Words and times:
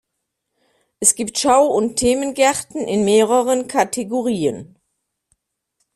Es 0.99 1.13
gibt 1.13 1.37
Schau- 1.37 1.67
und 1.67 1.95
Themengärten 1.97 2.87
in 2.87 3.05
mehreren 3.05 3.67
Kategorien. 3.67 4.79